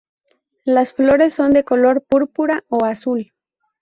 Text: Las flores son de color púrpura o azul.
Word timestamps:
Las 0.65 0.93
flores 0.93 1.35
son 1.35 1.51
de 1.53 1.63
color 1.63 2.01
púrpura 2.03 2.63
o 2.69 2.85
azul. 2.85 3.33